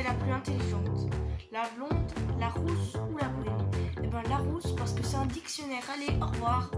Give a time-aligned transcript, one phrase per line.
[0.00, 1.10] la plus intelligente
[1.50, 3.70] La blonde, la rousse ou la brune
[4.02, 5.82] Eh ben la rousse parce que c'est un dictionnaire.
[5.94, 6.70] Allez, au revoir.